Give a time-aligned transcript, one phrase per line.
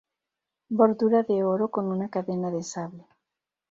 [0.69, 3.05] Bordura de oro, con una cadena de sable.